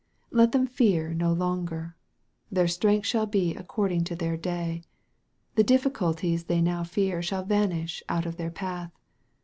Let 0.31 0.51
them 0.51 0.65
fear 0.65 1.13
no 1.13 1.31
longer. 1.31 1.95
Their 2.51 2.67
strength 2.67 3.05
shall 3.05 3.27
be 3.27 3.53
according 3.53 4.03
to 4.05 4.15
their 4.15 4.35
day. 4.35 4.81
The 5.53 5.63
difficulties 5.63 6.45
they 6.45 6.59
now 6.59 6.83
fear 6.83 7.21
shall 7.21 7.43
vanish 7.43 8.01
out 8.09 8.25
of 8.25 8.37
their 8.37 8.49
path. 8.49 8.91